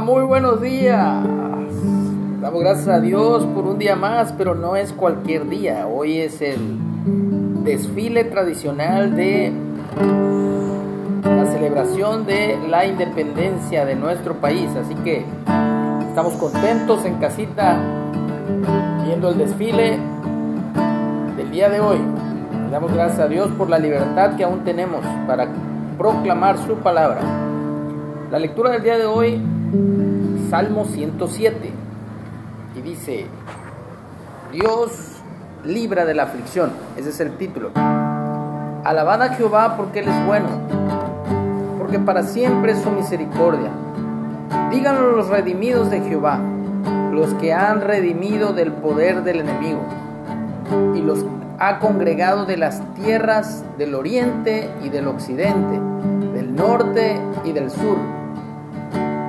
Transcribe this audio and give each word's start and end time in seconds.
Muy 0.00 0.22
buenos 0.24 0.62
días. 0.62 1.22
Damos 2.40 2.60
gracias 2.60 2.88
a 2.88 2.98
Dios 2.98 3.44
por 3.54 3.66
un 3.66 3.78
día 3.78 3.94
más, 3.94 4.32
pero 4.32 4.54
no 4.54 4.74
es 4.74 4.90
cualquier 4.90 5.48
día. 5.50 5.86
Hoy 5.86 6.18
es 6.18 6.40
el 6.40 6.78
desfile 7.62 8.24
tradicional 8.24 9.14
de 9.14 9.52
la 11.24 11.44
celebración 11.44 12.24
de 12.24 12.58
la 12.68 12.86
independencia 12.86 13.84
de 13.84 13.94
nuestro 13.94 14.34
país. 14.36 14.70
Así 14.76 14.94
que 14.94 15.26
estamos 16.08 16.32
contentos 16.34 17.04
en 17.04 17.16
casita 17.16 17.78
viendo 19.04 19.28
el 19.28 19.38
desfile 19.38 19.98
del 21.36 21.50
día 21.50 21.68
de 21.68 21.80
hoy. 21.80 21.98
Damos 22.70 22.94
gracias 22.94 23.20
a 23.20 23.28
Dios 23.28 23.50
por 23.58 23.68
la 23.68 23.78
libertad 23.78 24.36
que 24.36 24.44
aún 24.44 24.64
tenemos 24.64 25.04
para 25.26 25.48
proclamar 25.98 26.56
su 26.66 26.76
palabra. 26.76 27.20
La 28.30 28.38
lectura 28.38 28.70
del 28.70 28.82
día 28.82 28.96
de 28.96 29.04
hoy, 29.04 29.38
Salmo 30.50 30.84
107, 30.84 31.70
y 32.76 32.80
dice, 32.82 33.24
Dios 34.52 34.90
libra 35.64 36.04
de 36.04 36.12
la 36.12 36.24
aflicción, 36.24 36.72
ese 36.94 37.08
es 37.08 37.20
el 37.20 37.38
título. 37.38 37.70
Alabad 37.74 39.22
a 39.22 39.28
Jehová 39.30 39.78
porque 39.78 40.00
Él 40.00 40.08
es 40.08 40.26
bueno, 40.26 40.48
porque 41.78 41.98
para 41.98 42.22
siempre 42.22 42.72
es 42.72 42.82
su 42.82 42.90
misericordia. 42.90 43.70
Díganlo 44.70 45.12
los 45.12 45.28
redimidos 45.28 45.90
de 45.90 46.02
Jehová, 46.02 46.38
los 47.10 47.32
que 47.34 47.54
han 47.54 47.80
redimido 47.80 48.52
del 48.52 48.72
poder 48.72 49.24
del 49.24 49.40
enemigo, 49.40 49.80
y 50.94 51.00
los 51.00 51.24
ha 51.58 51.78
congregado 51.78 52.44
de 52.44 52.58
las 52.58 52.82
tierras 52.92 53.64
del 53.78 53.94
oriente 53.94 54.68
y 54.82 54.90
del 54.90 55.08
occidente, 55.08 55.80
del 56.34 56.54
norte 56.54 57.18
y 57.46 57.52
del 57.52 57.70
sur 57.70 58.21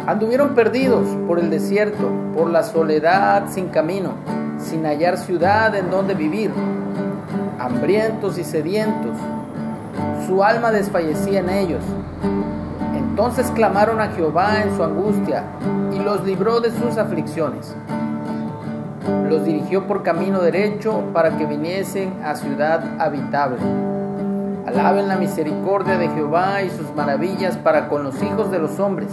Anduvieron 0.06 0.54
perdidos 0.54 1.08
por 1.28 1.40
el 1.40 1.50
desierto, 1.50 2.12
por 2.36 2.50
la 2.50 2.64
soledad 2.64 3.46
sin 3.50 3.70
camino, 3.70 4.10
sin 4.58 4.86
hallar 4.86 5.18
ciudad 5.18 5.74
en 5.76 5.90
donde 5.90 6.14
vivir, 6.14 6.52
hambrientos 7.58 8.38
y 8.38 8.44
sedientos. 8.44 9.16
Su 10.28 10.44
alma 10.44 10.72
desfallecía 10.72 11.40
en 11.40 11.50
ellos. 11.50 11.84
Entonces 12.94 13.50
clamaron 13.52 14.02
a 14.02 14.10
Jehová 14.10 14.62
en 14.62 14.76
su 14.76 14.84
angustia 14.84 15.46
y 15.94 16.00
los 16.00 16.26
libró 16.26 16.60
de 16.60 16.72
sus 16.72 16.98
aflicciones. 16.98 17.74
Los 19.30 19.46
dirigió 19.46 19.88
por 19.88 20.04
camino 20.04 20.42
derecho 20.42 21.02
para 21.14 21.38
que 21.38 21.46
viniesen 21.46 22.14
a 22.26 22.36
ciudad 22.36 22.84
habitable. 23.00 23.60
Alaben 24.68 25.08
la 25.08 25.16
misericordia 25.16 25.98
de 25.98 26.10
Jehová 26.10 26.62
y 26.62 26.70
sus 26.72 26.94
maravillas 26.94 27.56
para 27.56 27.88
con 27.88 28.04
los 28.04 28.22
hijos 28.22 28.52
de 28.52 28.60
los 28.60 28.82
hombres 28.82 29.10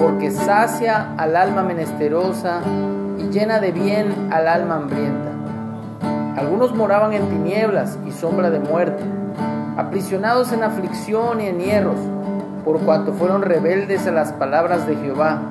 porque 0.00 0.30
sacia 0.30 1.12
al 1.18 1.36
alma 1.36 1.62
menesterosa 1.62 2.62
y 3.18 3.24
llena 3.24 3.60
de 3.60 3.70
bien 3.70 4.28
al 4.32 4.48
alma 4.48 4.76
hambrienta. 4.76 5.30
Algunos 6.38 6.74
moraban 6.74 7.12
en 7.12 7.28
tinieblas 7.28 7.98
y 8.06 8.10
sombra 8.10 8.48
de 8.48 8.60
muerte, 8.60 9.02
aprisionados 9.76 10.52
en 10.52 10.62
aflicción 10.62 11.42
y 11.42 11.48
en 11.48 11.58
hierros, 11.58 11.98
por 12.64 12.80
cuanto 12.80 13.12
fueron 13.12 13.42
rebeldes 13.42 14.06
a 14.06 14.10
las 14.10 14.32
palabras 14.32 14.86
de 14.86 14.96
Jehová 14.96 15.42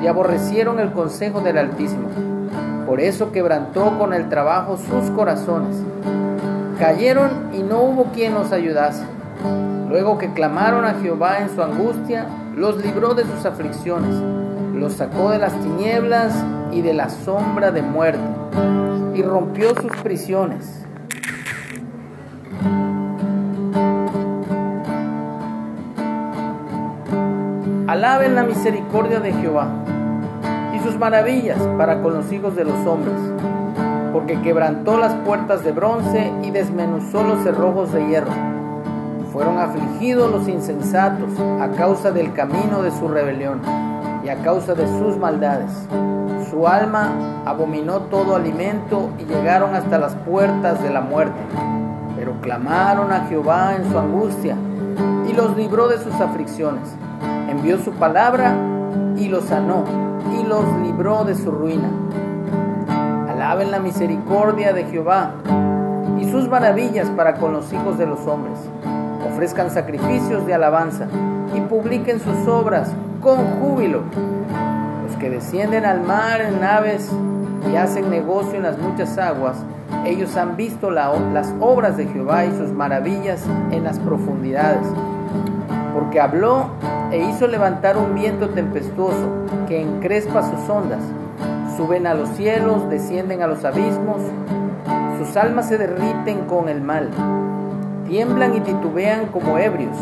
y 0.00 0.06
aborrecieron 0.06 0.78
el 0.78 0.92
consejo 0.92 1.40
del 1.40 1.58
Altísimo. 1.58 2.08
Por 2.86 3.00
eso 3.00 3.32
quebrantó 3.32 3.98
con 3.98 4.14
el 4.14 4.28
trabajo 4.28 4.76
sus 4.76 5.10
corazones. 5.10 5.76
Cayeron 6.78 7.50
y 7.52 7.64
no 7.64 7.82
hubo 7.82 8.04
quien 8.12 8.34
los 8.34 8.52
ayudase. 8.52 9.02
Luego 9.88 10.18
que 10.18 10.34
clamaron 10.34 10.84
a 10.84 10.94
Jehová 11.00 11.38
en 11.38 11.48
su 11.48 11.62
angustia, 11.62 12.26
los 12.54 12.84
libró 12.84 13.14
de 13.14 13.24
sus 13.24 13.46
aflicciones, 13.46 14.14
los 14.74 14.92
sacó 14.92 15.30
de 15.30 15.38
las 15.38 15.54
tinieblas 15.60 16.34
y 16.70 16.82
de 16.82 16.92
la 16.92 17.08
sombra 17.08 17.70
de 17.70 17.80
muerte, 17.80 18.20
y 19.14 19.22
rompió 19.22 19.70
sus 19.80 19.90
prisiones. 20.02 20.84
Alaben 27.86 28.34
la 28.34 28.42
misericordia 28.42 29.20
de 29.20 29.32
Jehová 29.32 29.68
y 30.76 30.80
sus 30.80 30.98
maravillas 30.98 31.58
para 31.78 32.02
con 32.02 32.12
los 32.12 32.30
hijos 32.30 32.54
de 32.54 32.64
los 32.64 32.86
hombres, 32.86 33.16
porque 34.12 34.38
quebrantó 34.42 34.98
las 34.98 35.14
puertas 35.14 35.64
de 35.64 35.72
bronce 35.72 36.30
y 36.42 36.50
desmenuzó 36.50 37.24
los 37.24 37.42
cerrojos 37.42 37.90
de 37.94 38.06
hierro 38.06 38.47
fueron 39.32 39.58
afligidos 39.58 40.30
los 40.30 40.48
insensatos 40.48 41.30
a 41.60 41.70
causa 41.76 42.10
del 42.10 42.32
camino 42.32 42.82
de 42.82 42.90
su 42.90 43.08
rebelión 43.08 43.60
y 44.24 44.28
a 44.28 44.36
causa 44.42 44.74
de 44.74 44.86
sus 44.86 45.16
maldades. 45.18 45.70
Su 46.50 46.66
alma 46.66 47.42
abominó 47.44 48.00
todo 48.02 48.36
alimento 48.36 49.10
y 49.18 49.24
llegaron 49.24 49.74
hasta 49.74 49.98
las 49.98 50.14
puertas 50.14 50.82
de 50.82 50.90
la 50.90 51.00
muerte. 51.00 51.38
Pero 52.16 52.40
clamaron 52.40 53.12
a 53.12 53.26
Jehová 53.26 53.76
en 53.76 53.90
su 53.90 53.98
angustia 53.98 54.56
y 55.28 55.32
los 55.34 55.56
libró 55.56 55.88
de 55.88 55.98
sus 55.98 56.14
aflicciones. 56.14 56.88
Envió 57.48 57.78
su 57.78 57.92
palabra 57.92 58.54
y 59.16 59.28
los 59.28 59.44
sanó 59.44 59.84
y 60.38 60.46
los 60.46 60.64
libró 60.82 61.24
de 61.24 61.34
su 61.34 61.50
ruina. 61.50 61.88
Alaben 63.28 63.70
la 63.70 63.78
misericordia 63.78 64.72
de 64.72 64.84
Jehová 64.84 65.32
y 66.18 66.30
sus 66.30 66.48
maravillas 66.48 67.08
para 67.10 67.34
con 67.34 67.52
los 67.52 67.72
hijos 67.72 67.98
de 67.98 68.06
los 68.06 68.26
hombres 68.26 68.58
ofrezcan 69.38 69.70
sacrificios 69.70 70.44
de 70.46 70.54
alabanza 70.54 71.06
y 71.54 71.60
publiquen 71.60 72.18
sus 72.18 72.48
obras 72.48 72.90
con 73.22 73.38
júbilo. 73.60 74.02
Los 75.06 75.14
que 75.14 75.30
descienden 75.30 75.84
al 75.84 76.00
mar 76.00 76.40
en 76.40 76.60
naves 76.60 77.08
y 77.72 77.76
hacen 77.76 78.10
negocio 78.10 78.54
en 78.56 78.64
las 78.64 78.78
muchas 78.78 79.16
aguas, 79.16 79.54
ellos 80.04 80.36
han 80.36 80.56
visto 80.56 80.90
las 80.90 81.54
obras 81.60 81.96
de 81.96 82.06
Jehová 82.06 82.46
y 82.46 82.56
sus 82.56 82.72
maravillas 82.72 83.44
en 83.70 83.84
las 83.84 84.00
profundidades. 84.00 84.84
Porque 85.94 86.20
habló 86.20 86.70
e 87.12 87.18
hizo 87.18 87.46
levantar 87.46 87.96
un 87.96 88.16
viento 88.16 88.48
tempestuoso 88.48 89.46
que 89.68 89.80
encrespa 89.80 90.42
sus 90.50 90.68
ondas. 90.68 91.04
Suben 91.76 92.08
a 92.08 92.14
los 92.14 92.28
cielos, 92.30 92.90
descienden 92.90 93.42
a 93.42 93.46
los 93.46 93.64
abismos, 93.64 94.20
sus 95.20 95.36
almas 95.36 95.68
se 95.68 95.78
derriten 95.78 96.46
con 96.46 96.68
el 96.68 96.80
mal 96.80 97.08
tiemblan 98.08 98.56
y 98.56 98.60
titubean 98.60 99.26
como 99.26 99.58
ebrios, 99.58 99.96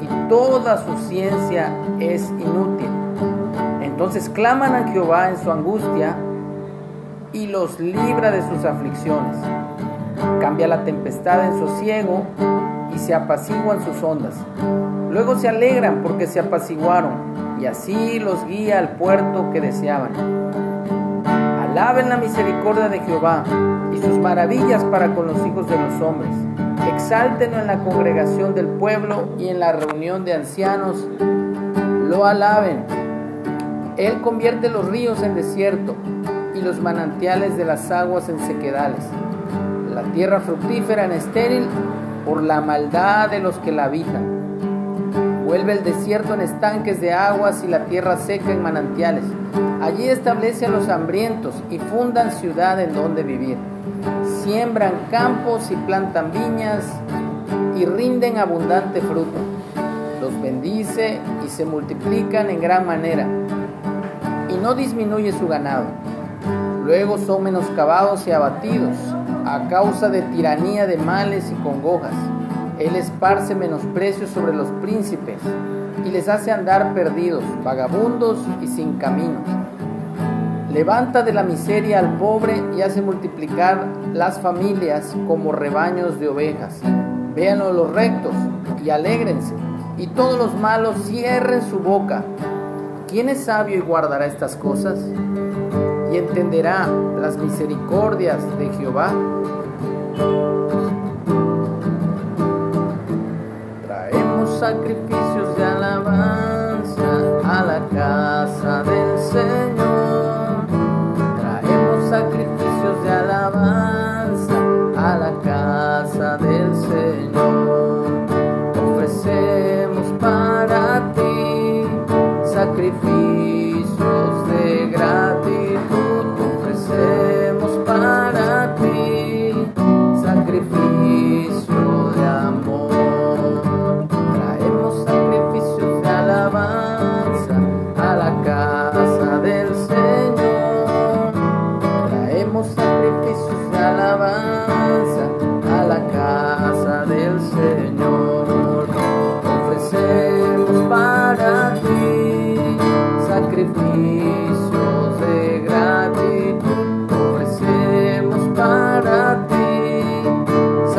y 0.00 0.28
toda 0.28 0.84
su 0.84 0.98
ciencia 1.08 1.70
es 2.00 2.28
inútil. 2.30 2.88
Entonces 3.80 4.28
claman 4.28 4.74
a 4.74 4.88
Jehová 4.88 5.30
en 5.30 5.38
su 5.38 5.50
angustia 5.50 6.16
y 7.32 7.46
los 7.46 7.78
libra 7.78 8.32
de 8.32 8.42
sus 8.42 8.64
aflicciones. 8.64 9.36
Cambia 10.40 10.66
la 10.66 10.84
tempestad 10.84 11.44
en 11.46 11.58
sosiego 11.58 12.24
y 12.94 12.98
se 12.98 13.14
apaciguan 13.14 13.84
sus 13.84 14.02
ondas. 14.02 14.34
Luego 15.10 15.38
se 15.38 15.48
alegran 15.48 16.00
porque 16.02 16.26
se 16.26 16.40
apaciguaron 16.40 17.12
y 17.60 17.66
así 17.66 18.18
los 18.18 18.44
guía 18.46 18.80
al 18.80 18.90
puerto 18.96 19.50
que 19.52 19.60
deseaban. 19.60 20.10
Alaben 21.24 22.08
la 22.08 22.16
misericordia 22.16 22.88
de 22.88 22.98
Jehová 23.00 23.44
y 23.94 23.98
sus 23.98 24.18
maravillas 24.18 24.82
para 24.84 25.14
con 25.14 25.28
los 25.28 25.46
hijos 25.46 25.68
de 25.68 25.78
los 25.78 26.00
hombres 26.02 26.51
Exáltenlo 26.88 27.58
en 27.58 27.66
la 27.66 27.78
congregación 27.78 28.54
del 28.54 28.66
pueblo 28.66 29.28
y 29.38 29.48
en 29.48 29.60
la 29.60 29.72
reunión 29.72 30.24
de 30.24 30.34
ancianos. 30.34 31.08
Lo 32.08 32.26
alaben. 32.26 32.84
Él 33.96 34.20
convierte 34.20 34.68
los 34.68 34.86
ríos 34.88 35.22
en 35.22 35.34
desierto 35.34 35.94
y 36.54 36.60
los 36.60 36.80
manantiales 36.80 37.56
de 37.56 37.64
las 37.64 37.90
aguas 37.90 38.28
en 38.28 38.38
sequedales. 38.40 39.04
La 39.94 40.02
tierra 40.12 40.40
fructífera 40.40 41.04
en 41.04 41.12
estéril 41.12 41.66
por 42.24 42.42
la 42.42 42.60
maldad 42.60 43.30
de 43.30 43.40
los 43.40 43.58
que 43.58 43.72
la 43.72 43.84
habitan. 43.84 45.44
Vuelve 45.44 45.72
el 45.72 45.84
desierto 45.84 46.34
en 46.34 46.40
estanques 46.40 47.00
de 47.00 47.12
aguas 47.12 47.62
y 47.64 47.68
la 47.68 47.84
tierra 47.84 48.16
seca 48.16 48.50
en 48.50 48.62
manantiales. 48.62 49.24
Allí 49.80 50.08
establece 50.08 50.66
a 50.66 50.70
los 50.70 50.88
hambrientos 50.88 51.54
y 51.70 51.78
fundan 51.78 52.32
ciudad 52.32 52.80
en 52.80 52.94
donde 52.94 53.22
vivir 53.22 53.58
siembran 54.42 54.92
campos 55.10 55.70
y 55.70 55.76
plantan 55.76 56.32
viñas 56.32 56.84
y 57.76 57.84
rinden 57.84 58.38
abundante 58.38 59.00
fruto. 59.00 59.38
Los 60.20 60.40
bendice 60.40 61.20
y 61.44 61.48
se 61.48 61.64
multiplican 61.64 62.50
en 62.50 62.60
gran 62.60 62.86
manera 62.86 63.26
y 64.48 64.54
no 64.56 64.74
disminuye 64.74 65.32
su 65.32 65.48
ganado. 65.48 65.86
Luego 66.84 67.18
son 67.18 67.44
menoscabados 67.44 68.26
y 68.26 68.32
abatidos 68.32 68.96
a 69.46 69.68
causa 69.68 70.08
de 70.08 70.22
tiranía 70.22 70.86
de 70.86 70.96
males 70.96 71.50
y 71.50 71.62
congojas. 71.62 72.14
Él 72.78 72.96
esparce 72.96 73.54
menosprecio 73.54 74.26
sobre 74.26 74.54
los 74.54 74.68
príncipes 74.80 75.38
y 76.04 76.10
les 76.10 76.28
hace 76.28 76.50
andar 76.50 76.94
perdidos, 76.94 77.44
vagabundos 77.64 78.38
y 78.60 78.66
sin 78.66 78.98
camino. 78.98 79.40
Levanta 80.72 81.22
de 81.22 81.32
la 81.32 81.42
miseria 81.42 81.98
al 81.98 82.16
pobre 82.16 82.62
y 82.76 82.82
hace 82.82 83.02
multiplicar 83.02 83.86
las 84.14 84.40
familias 84.40 85.14
como 85.26 85.52
rebaños 85.52 86.18
de 86.18 86.28
ovejas. 86.28 86.80
Véanlo 87.34 87.72
los 87.72 87.92
rectos 87.92 88.34
y 88.82 88.90
alégrense, 88.90 89.54
y 89.98 90.06
todos 90.06 90.38
los 90.38 90.54
malos 90.54 90.96
cierren 91.04 91.62
su 91.62 91.78
boca. 91.78 92.24
¿Quién 93.06 93.28
es 93.28 93.44
sabio 93.44 93.76
y 93.76 93.80
guardará 93.80 94.24
estas 94.24 94.56
cosas? 94.56 94.98
Y 96.10 96.16
entenderá 96.16 96.88
las 97.20 97.36
misericordias 97.36 98.38
de 98.58 98.68
Jehová. 98.78 99.12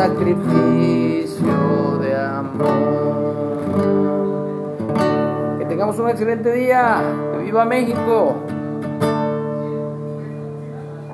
sacrificio 0.04 1.98
de 2.02 2.16
amor. 2.16 3.58
Que 5.58 5.66
tengamos 5.66 5.98
un 5.98 6.10
excelente 6.10 6.52
día. 6.52 7.02
¡Que 7.32 7.38
viva 7.46 7.64
México! 7.64 8.36